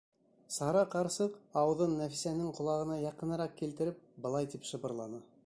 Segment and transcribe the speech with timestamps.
[0.53, 5.25] Сара ҡарсыҡ, ауыҙын Нәфисәнең ҡолағына яҡыныраҡ килтереп, былай тип шыбырланы: